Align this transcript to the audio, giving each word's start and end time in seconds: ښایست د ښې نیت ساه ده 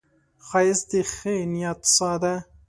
ښایست 0.47 0.85
د 0.91 0.93
ښې 1.13 1.35
نیت 1.53 1.79
ساه 1.95 2.17
ده 2.21 2.35